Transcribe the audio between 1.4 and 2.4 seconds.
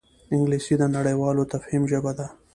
تفهیم ژبه ده